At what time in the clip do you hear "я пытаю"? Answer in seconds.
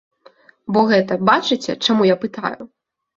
2.13-2.61